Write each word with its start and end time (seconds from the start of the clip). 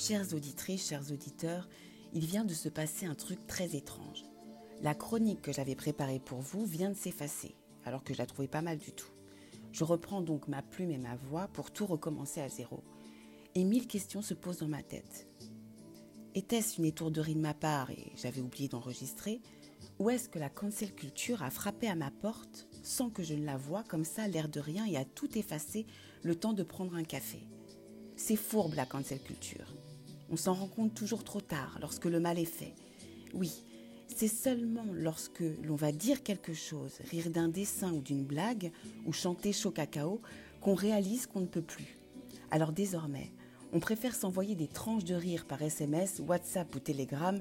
Chères 0.00 0.32
auditrices, 0.32 0.88
chers 0.88 1.12
auditeurs, 1.12 1.68
il 2.14 2.24
vient 2.24 2.46
de 2.46 2.54
se 2.54 2.70
passer 2.70 3.04
un 3.04 3.14
truc 3.14 3.46
très 3.46 3.76
étrange. 3.76 4.24
La 4.80 4.94
chronique 4.94 5.42
que 5.42 5.52
j'avais 5.52 5.74
préparée 5.74 6.20
pour 6.20 6.40
vous 6.40 6.64
vient 6.64 6.88
de 6.88 6.96
s'effacer, 6.96 7.54
alors 7.84 8.02
que 8.02 8.14
je 8.14 8.18
la 8.18 8.24
trouvais 8.24 8.48
pas 8.48 8.62
mal 8.62 8.78
du 8.78 8.92
tout. 8.92 9.10
Je 9.72 9.84
reprends 9.84 10.22
donc 10.22 10.48
ma 10.48 10.62
plume 10.62 10.90
et 10.90 10.96
ma 10.96 11.16
voix 11.16 11.48
pour 11.48 11.70
tout 11.70 11.84
recommencer 11.84 12.40
à 12.40 12.48
zéro. 12.48 12.82
Et 13.54 13.62
mille 13.62 13.86
questions 13.86 14.22
se 14.22 14.32
posent 14.32 14.60
dans 14.60 14.68
ma 14.68 14.82
tête. 14.82 15.28
Était-ce 16.34 16.78
une 16.78 16.86
étourderie 16.86 17.34
de 17.34 17.40
ma 17.42 17.52
part 17.52 17.90
et 17.90 18.10
j'avais 18.16 18.40
oublié 18.40 18.68
d'enregistrer 18.68 19.42
Ou 19.98 20.08
est-ce 20.08 20.30
que 20.30 20.38
la 20.38 20.48
cancel 20.48 20.94
culture 20.94 21.42
a 21.42 21.50
frappé 21.50 21.88
à 21.88 21.94
ma 21.94 22.10
porte 22.10 22.68
sans 22.82 23.10
que 23.10 23.22
je 23.22 23.34
ne 23.34 23.44
la 23.44 23.58
voie 23.58 23.84
comme 23.84 24.06
ça, 24.06 24.28
l'air 24.28 24.48
de 24.48 24.60
rien, 24.60 24.86
et 24.86 24.96
a 24.96 25.04
tout 25.04 25.36
effacé 25.36 25.84
le 26.22 26.36
temps 26.36 26.54
de 26.54 26.62
prendre 26.62 26.94
un 26.94 27.04
café? 27.04 27.42
C'est 28.16 28.36
fourbe 28.36 28.74
la 28.74 28.86
cancel 28.86 29.20
culture. 29.20 29.74
On 30.30 30.36
s'en 30.36 30.54
rend 30.54 30.68
compte 30.68 30.94
toujours 30.94 31.24
trop 31.24 31.40
tard, 31.40 31.78
lorsque 31.80 32.04
le 32.04 32.20
mal 32.20 32.38
est 32.38 32.44
fait. 32.44 32.74
Oui, 33.34 33.64
c'est 34.06 34.28
seulement 34.28 34.86
lorsque 34.92 35.42
l'on 35.64 35.76
va 35.76 35.92
dire 35.92 36.22
quelque 36.22 36.54
chose, 36.54 36.98
rire 37.10 37.30
d'un 37.30 37.48
dessin 37.48 37.92
ou 37.92 38.00
d'une 38.00 38.24
blague, 38.24 38.70
ou 39.06 39.12
chanter 39.12 39.52
chaud 39.52 39.70
cacao, 39.70 40.20
qu'on 40.60 40.74
réalise 40.74 41.26
qu'on 41.26 41.40
ne 41.40 41.46
peut 41.46 41.62
plus. 41.62 41.96
Alors 42.50 42.72
désormais, 42.72 43.30
on 43.72 43.80
préfère 43.80 44.14
s'envoyer 44.14 44.54
des 44.54 44.66
tranches 44.66 45.04
de 45.04 45.14
rire 45.14 45.46
par 45.46 45.62
SMS, 45.62 46.20
WhatsApp 46.26 46.74
ou 46.74 46.80
Telegram 46.80 47.40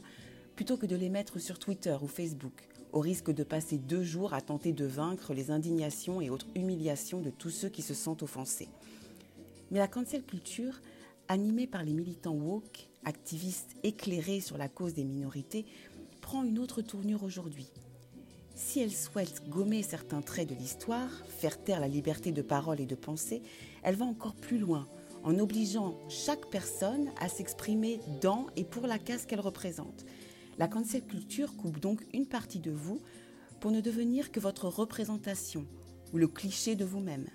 plutôt 0.55 0.77
que 0.77 0.85
de 0.85 0.95
les 0.95 1.09
mettre 1.09 1.39
sur 1.39 1.57
Twitter 1.57 1.95
ou 2.01 2.07
Facebook, 2.07 2.67
au 2.91 2.99
risque 2.99 3.31
de 3.31 3.43
passer 3.43 3.77
deux 3.77 4.03
jours 4.03 4.33
à 4.33 4.41
tenter 4.41 4.73
de 4.73 4.85
vaincre 4.85 5.33
les 5.33 5.51
indignations 5.51 6.21
et 6.21 6.29
autres 6.29 6.47
humiliations 6.55 7.21
de 7.21 7.29
tous 7.29 7.49
ceux 7.49 7.69
qui 7.69 7.81
se 7.81 7.93
sentent 7.93 8.23
offensés. 8.23 8.67
Mais 9.71 9.79
la 9.79 9.87
cancel 9.87 10.23
culture, 10.23 10.81
animée 11.29 11.67
par 11.67 11.83
les 11.83 11.93
militants 11.93 12.33
woke, 12.33 12.89
activistes 13.05 13.75
éclairés 13.83 14.41
sur 14.41 14.57
la 14.57 14.67
cause 14.67 14.93
des 14.93 15.05
minorités, 15.05 15.65
prend 16.21 16.43
une 16.43 16.59
autre 16.59 16.81
tournure 16.81 17.23
aujourd'hui. 17.23 17.69
Si 18.55 18.81
elle 18.81 18.91
souhaite 18.91 19.47
gommer 19.47 19.83
certains 19.83 20.21
traits 20.21 20.49
de 20.49 20.55
l'histoire, 20.55 21.09
faire 21.27 21.63
taire 21.63 21.79
la 21.79 21.87
liberté 21.87 22.33
de 22.33 22.41
parole 22.41 22.81
et 22.81 22.85
de 22.85 22.95
pensée, 22.95 23.41
elle 23.83 23.95
va 23.95 24.05
encore 24.05 24.35
plus 24.35 24.57
loin 24.57 24.87
en 25.23 25.37
obligeant 25.39 25.97
chaque 26.09 26.49
personne 26.49 27.09
à 27.19 27.29
s'exprimer 27.29 27.99
dans 28.21 28.47
et 28.55 28.63
pour 28.63 28.87
la 28.87 28.99
case 28.99 29.25
qu'elle 29.25 29.39
représente. 29.39 30.05
La 30.57 30.67
cancel 30.67 31.03
culture 31.05 31.55
coupe 31.55 31.79
donc 31.79 32.05
une 32.13 32.25
partie 32.25 32.59
de 32.59 32.71
vous 32.71 33.01
pour 33.61 33.71
ne 33.71 33.81
devenir 33.81 34.31
que 34.31 34.39
votre 34.39 34.67
représentation 34.67 35.65
ou 36.11 36.17
le 36.17 36.27
cliché 36.27 36.75
de 36.75 36.85
vous-même. 36.85 37.27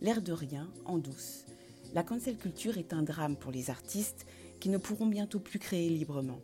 L'air 0.00 0.22
de 0.22 0.32
rien, 0.32 0.70
en 0.84 0.98
douce. 0.98 1.46
La 1.92 2.04
cancel 2.04 2.36
culture 2.36 2.78
est 2.78 2.92
un 2.92 3.02
drame 3.02 3.36
pour 3.36 3.50
les 3.50 3.68
artistes 3.68 4.24
qui 4.60 4.68
ne 4.68 4.78
pourront 4.78 5.06
bientôt 5.06 5.40
plus 5.40 5.58
créer 5.58 5.88
librement. 5.88 6.40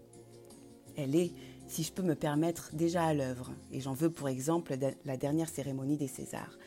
Elle 0.96 1.14
est, 1.14 1.32
si 1.68 1.84
je 1.84 1.92
peux 1.92 2.02
me 2.02 2.14
permettre, 2.14 2.70
déjà 2.72 3.04
à 3.04 3.14
l'œuvre, 3.14 3.52
et 3.70 3.80
j'en 3.80 3.92
veux 3.92 4.10
pour 4.10 4.28
exemple 4.28 4.76
la 5.04 5.16
dernière 5.16 5.48
cérémonie 5.48 5.96
des 5.96 6.08
Césars. 6.08 6.58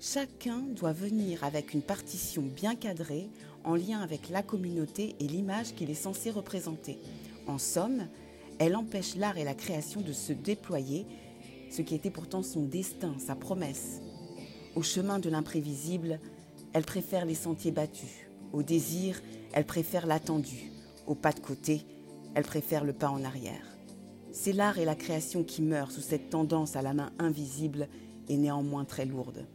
Chacun 0.00 0.60
doit 0.60 0.94
venir 0.94 1.44
avec 1.44 1.74
une 1.74 1.82
partition 1.82 2.42
bien 2.42 2.74
cadrée, 2.74 3.28
en 3.64 3.74
lien 3.76 4.00
avec 4.00 4.30
la 4.30 4.42
communauté 4.42 5.14
et 5.20 5.28
l'image 5.28 5.74
qu'il 5.74 5.90
est 5.90 5.94
censé 5.94 6.30
représenter. 6.30 6.98
En 7.46 7.58
somme, 7.58 8.08
elle 8.58 8.76
empêche 8.76 9.14
l'art 9.16 9.38
et 9.38 9.44
la 9.44 9.54
création 9.54 10.00
de 10.00 10.12
se 10.12 10.32
déployer, 10.32 11.06
ce 11.70 11.82
qui 11.82 11.94
était 11.94 12.10
pourtant 12.10 12.42
son 12.42 12.64
destin, 12.64 13.14
sa 13.18 13.36
promesse. 13.36 14.00
Au 14.74 14.82
chemin 14.82 15.18
de 15.18 15.28
l'imprévisible, 15.28 16.18
elle 16.72 16.84
préfère 16.84 17.24
les 17.24 17.34
sentiers 17.34 17.72
battus. 17.72 18.28
Au 18.52 18.62
désir, 18.62 19.20
elle 19.52 19.66
préfère 19.66 20.06
l'attendu. 20.06 20.70
Au 21.06 21.14
pas 21.14 21.32
de 21.32 21.40
côté, 21.40 21.84
elle 22.34 22.44
préfère 22.44 22.84
le 22.84 22.92
pas 22.92 23.10
en 23.10 23.24
arrière. 23.24 23.66
C'est 24.32 24.52
l'art 24.52 24.78
et 24.78 24.84
la 24.84 24.94
création 24.94 25.42
qui 25.42 25.62
meurent 25.62 25.90
sous 25.90 26.00
cette 26.00 26.30
tendance 26.30 26.76
à 26.76 26.82
la 26.82 26.94
main 26.94 27.10
invisible 27.18 27.88
et 28.28 28.36
néanmoins 28.36 28.84
très 28.84 29.04
lourde. 29.04 29.46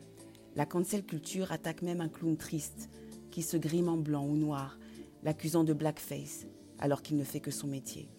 La 0.56 0.66
cancel 0.66 1.06
culture 1.06 1.52
attaque 1.52 1.82
même 1.82 2.02
un 2.02 2.10
clown 2.10 2.36
triste 2.36 2.90
qui 3.32 3.42
se 3.42 3.58
grime 3.58 3.90
en 3.90 3.98
blanc 3.98 4.26
ou 4.26 4.36
noir, 4.36 4.78
l'accusant 5.24 5.64
de 5.64 5.74
blackface 5.74 6.46
alors 6.80 7.02
qu'il 7.02 7.18
ne 7.18 7.24
fait 7.24 7.40
que 7.40 7.52
son 7.52 7.68
métier. 7.68 8.10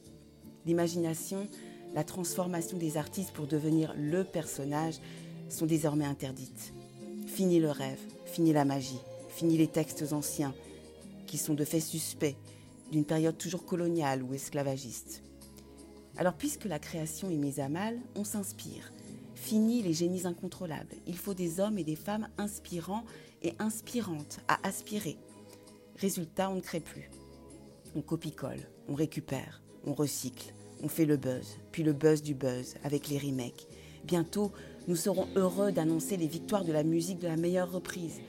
L'imagination, 0.65 1.47
la 1.94 2.04
transformation 2.04 2.78
des 2.78 2.97
artistes 2.97 3.32
pour 3.32 3.47
devenir 3.47 3.94
le 3.97 4.25
personnage 4.25 4.98
sont 5.48 5.66
désormais 5.66 6.04
interdites. 6.04 6.72
Fini 7.26 7.60
le 7.60 7.71
rêve, 7.71 8.00
fini 8.36 8.52
la 8.52 8.66
magie, 8.66 9.00
fini 9.30 9.56
les 9.56 9.66
textes 9.66 10.12
anciens 10.12 10.54
qui 11.26 11.38
sont 11.38 11.54
de 11.54 11.64
fait 11.64 11.80
suspects 11.80 12.36
d'une 12.92 13.06
période 13.06 13.38
toujours 13.38 13.64
coloniale 13.64 14.22
ou 14.22 14.34
esclavagiste. 14.34 15.22
Alors 16.19 16.34
puisque 16.34 16.66
la 16.66 16.78
création 16.78 17.30
est 17.30 17.38
mise 17.38 17.60
à 17.60 17.70
mal, 17.70 17.98
on 18.14 18.24
s'inspire 18.24 18.92
Fini 19.34 19.80
les 19.80 19.94
génies 19.94 20.26
incontrôlables. 20.26 20.97
Il 21.06 21.16
faut 21.16 21.32
des 21.32 21.60
hommes 21.60 21.78
et 21.78 21.84
des 21.84 21.97
femmes 21.97 22.28
inspirants 22.36 23.04
et 23.42 23.54
inspirantes 23.58 24.41
à 24.48 24.58
aspirer. 24.68 25.16
Résultat, 25.97 26.50
on 26.50 26.56
ne 26.56 26.60
crée 26.60 26.80
plus. 26.80 27.08
On 27.94 28.03
copie-colle, 28.03 28.68
on 28.86 28.94
récupère, 28.94 29.62
on 29.86 29.94
recycle, 29.94 30.53
on 30.82 30.88
fait 30.88 31.06
le 31.06 31.16
buzz, 31.16 31.56
puis 31.72 31.82
le 31.82 31.94
buzz 31.94 32.20
du 32.20 32.34
buzz 32.34 32.74
avec 32.84 33.08
les 33.08 33.16
remakes. 33.16 33.66
Bientôt, 34.06 34.53
nous 34.87 34.94
serons 34.94 35.27
heureux 35.34 35.72
d'annoncer 35.72 36.17
les 36.17 36.28
victoires 36.28 36.65
de 36.65 36.72
la 36.72 36.84
musique 36.84 37.19
de 37.19 37.27
la 37.27 37.37
meilleure 37.37 37.72
reprise. 37.72 38.21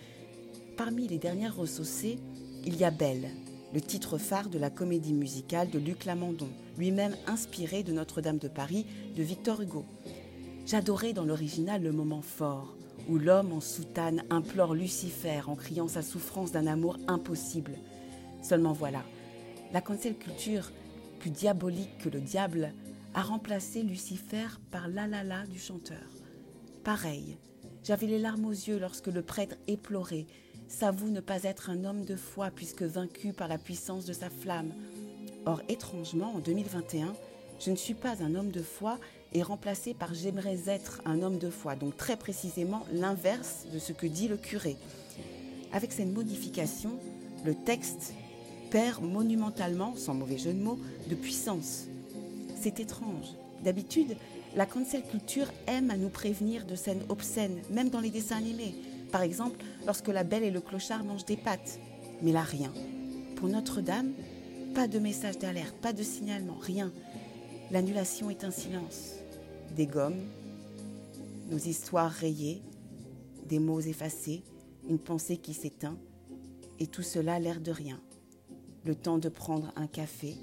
Parmi 0.75 1.07
les 1.07 1.19
dernières 1.19 1.55
ressaucées, 1.55 2.17
il 2.65 2.75
y 2.77 2.83
a 2.83 2.89
Belle, 2.89 3.29
le 3.75 3.81
titre 3.81 4.17
phare 4.17 4.49
de 4.49 4.57
la 4.57 4.71
comédie 4.71 5.13
musicale 5.13 5.69
de 5.69 5.77
Luc 5.77 6.05
Lamandon, 6.05 6.49
lui-même 6.79 7.15
inspiré 7.27 7.83
de 7.83 7.93
Notre-Dame 7.93 8.39
de 8.39 8.47
Paris 8.47 8.87
de 9.15 9.21
Victor 9.21 9.61
Hugo. 9.61 9.85
J'adorais 10.65 11.13
dans 11.13 11.25
l'original 11.25 11.83
le 11.83 11.91
moment 11.91 12.23
fort 12.23 12.75
où 13.07 13.19
l'homme 13.19 13.53
en 13.53 13.61
soutane 13.61 14.23
implore 14.31 14.73
Lucifer 14.73 15.41
en 15.45 15.55
criant 15.55 15.87
sa 15.87 16.01
souffrance 16.01 16.51
d'un 16.51 16.65
amour 16.65 16.97
impossible. 17.07 17.77
Seulement 18.41 18.73
voilà, 18.73 19.03
la 19.73 19.81
cancel 19.81 20.15
culture, 20.15 20.71
plus 21.19 21.29
diabolique 21.29 21.99
que 21.99 22.09
le 22.09 22.19
diable, 22.19 22.73
a 23.17 23.23
remplacé 23.23 23.81
Lucifer 23.81 24.45
par 24.69 24.87
la 24.87 25.07
la 25.07 25.23
la 25.23 25.47
du 25.47 25.57
chanteur. 25.57 26.07
Pareil, 26.83 27.39
j'avais 27.83 28.05
les 28.05 28.19
larmes 28.19 28.45
aux 28.45 28.51
yeux 28.51 28.77
lorsque 28.77 29.07
le 29.07 29.23
prêtre 29.23 29.55
éplorait 29.65 30.27
S'avoue 30.67 31.09
ne 31.09 31.19
pas 31.19 31.41
être 31.41 31.71
un 31.71 31.83
homme 31.83 32.05
de 32.05 32.15
foi 32.15 32.51
puisque 32.51 32.83
vaincu 32.83 33.33
par 33.33 33.47
la 33.47 33.57
puissance 33.57 34.05
de 34.05 34.13
sa 34.13 34.29
flamme. 34.29 34.71
Or, 35.47 35.63
étrangement, 35.67 36.35
en 36.35 36.39
2021, 36.39 37.11
je 37.59 37.71
ne 37.71 37.75
suis 37.75 37.95
pas 37.95 38.21
un 38.21 38.35
homme 38.35 38.51
de 38.51 38.61
foi 38.61 38.99
est 39.33 39.41
remplacé 39.41 39.95
par 39.95 40.13
j'aimerais 40.13 40.59
être 40.67 41.01
un 41.05 41.23
homme 41.23 41.39
de 41.39 41.49
foi, 41.49 41.75
donc 41.75 41.97
très 41.97 42.17
précisément 42.17 42.85
l'inverse 42.93 43.65
de 43.73 43.79
ce 43.79 43.93
que 43.93 44.05
dit 44.05 44.27
le 44.27 44.37
curé. 44.37 44.77
Avec 45.73 45.91
cette 45.91 46.13
modification, 46.13 46.99
le 47.45 47.55
texte 47.55 48.13
perd 48.69 49.03
monumentalement, 49.03 49.95
sans 49.95 50.13
mauvais 50.13 50.37
jeu 50.37 50.53
de 50.53 50.61
mots, 50.61 50.79
de 51.09 51.15
puissance. 51.15 51.87
C'est 52.59 52.79
étrange. 52.79 53.33
D'habitude, 53.63 54.15
la 54.55 54.65
cancel 54.65 55.03
culture 55.03 55.51
aime 55.67 55.91
à 55.91 55.97
nous 55.97 56.09
prévenir 56.09 56.65
de 56.65 56.75
scènes 56.75 57.03
obscènes, 57.09 57.61
même 57.69 57.89
dans 57.89 57.99
les 57.99 58.09
dessins 58.09 58.37
animés. 58.37 58.75
Par 59.11 59.21
exemple, 59.21 59.63
lorsque 59.85 60.07
la 60.07 60.23
belle 60.23 60.43
et 60.43 60.51
le 60.51 60.61
clochard 60.61 61.03
mangent 61.03 61.25
des 61.25 61.37
pâtes. 61.37 61.79
Mais 62.21 62.31
là, 62.31 62.41
rien. 62.41 62.73
Pour 63.35 63.47
Notre-Dame, 63.47 64.13
pas 64.73 64.87
de 64.87 64.99
message 64.99 65.37
d'alerte, 65.37 65.75
pas 65.75 65.93
de 65.93 66.03
signalement, 66.03 66.57
rien. 66.59 66.91
L'annulation 67.71 68.29
est 68.29 68.43
un 68.43 68.51
silence 68.51 69.13
des 69.75 69.85
gommes, 69.85 70.21
nos 71.49 71.57
histoires 71.57 72.11
rayées, 72.11 72.61
des 73.47 73.59
mots 73.59 73.79
effacés, 73.79 74.43
une 74.89 74.99
pensée 74.99 75.37
qui 75.37 75.53
s'éteint, 75.53 75.97
et 76.79 76.87
tout 76.87 77.03
cela 77.03 77.39
l'air 77.39 77.61
de 77.61 77.71
rien. 77.71 77.99
Le 78.85 78.95
temps 78.95 79.17
de 79.17 79.29
prendre 79.29 79.71
un 79.75 79.87
café, 79.87 80.35